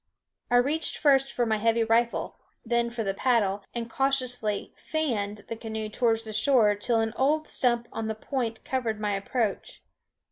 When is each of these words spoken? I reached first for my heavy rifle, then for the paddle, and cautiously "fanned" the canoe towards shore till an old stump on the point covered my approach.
I 0.49 0.55
reached 0.55 0.97
first 0.97 1.31
for 1.31 1.45
my 1.45 1.57
heavy 1.57 1.83
rifle, 1.83 2.35
then 2.65 2.89
for 2.89 3.03
the 3.03 3.13
paddle, 3.13 3.63
and 3.71 3.87
cautiously 3.87 4.73
"fanned" 4.75 5.45
the 5.47 5.55
canoe 5.55 5.89
towards 5.89 6.23
shore 6.35 6.73
till 6.73 7.01
an 7.01 7.13
old 7.17 7.47
stump 7.47 7.87
on 7.93 8.07
the 8.07 8.15
point 8.15 8.65
covered 8.65 8.99
my 8.99 9.13
approach. 9.13 9.83